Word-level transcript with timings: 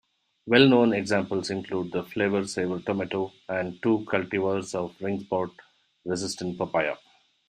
Well-known 0.47 0.93
examples 0.93 1.51
include 1.51 1.91
the 1.91 2.01
Flavr 2.01 2.45
Savr 2.45 2.83
tomato 2.83 3.33
and 3.47 3.79
two 3.83 3.99
cultivars 4.11 4.73
of 4.73 4.97
ringspot-resistant 4.97 6.57
papaya. 6.57 6.95